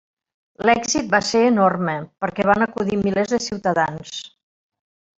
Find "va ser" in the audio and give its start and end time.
1.11-1.41